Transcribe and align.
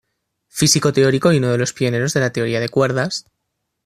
Físico 0.47 0.93
teórico 0.93 1.31
y 1.31 1.37
uno 1.37 1.51
de 1.51 1.59
los 1.59 1.73
pioneros 1.73 2.15
de 2.15 2.21
la 2.21 2.31
teoría 2.31 2.59
de 2.59 2.69
cuerdas. 2.69 3.27